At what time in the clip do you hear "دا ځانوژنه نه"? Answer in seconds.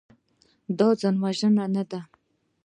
0.77-1.83